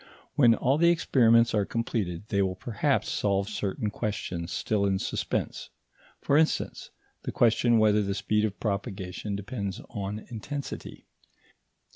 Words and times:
When 0.33 0.55
all 0.55 0.79
the 0.79 0.89
experiments 0.89 1.53
are 1.53 1.63
completed, 1.63 2.23
they 2.29 2.41
will 2.41 2.55
perhaps 2.55 3.07
solve 3.07 3.47
certain 3.49 3.91
questions 3.91 4.51
still 4.51 4.83
in 4.83 4.97
suspense; 4.97 5.69
for 6.21 6.39
instance, 6.39 6.89
the 7.21 7.31
question 7.31 7.77
whether 7.77 8.01
the 8.01 8.15
speed 8.15 8.43
of 8.43 8.59
propagation 8.59 9.35
depends 9.35 9.79
on 9.91 10.25
intensity. 10.31 11.05